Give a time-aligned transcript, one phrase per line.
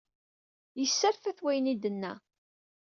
[0.79, 2.13] Yesserfa-t wayen ay d-tenna.